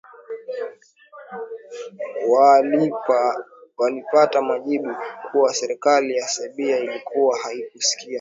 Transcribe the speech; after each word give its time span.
waalipata 2.29 4.41
majibu 4.41 4.95
kuwa 5.31 5.53
serikali 5.53 6.15
ya 6.17 6.27
sebia 6.27 6.77
ilikuwa 6.79 7.37
haihusiki 7.39 8.09